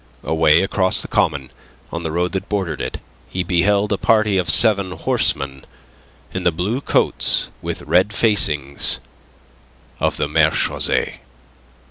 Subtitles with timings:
[0.23, 1.51] Away across the common,
[1.91, 5.63] on the road that bordered it, he beheld a party of seven horsemen
[6.33, 8.99] in the blue coats with red facings
[9.99, 11.19] of the marechaussee.